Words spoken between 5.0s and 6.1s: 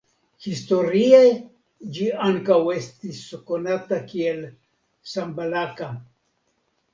"Sambalaka".